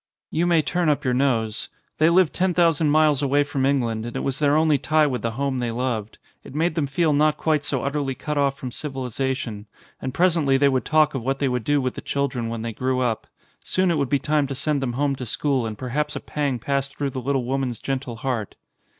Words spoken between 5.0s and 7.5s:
with the home they loved: it made them feel not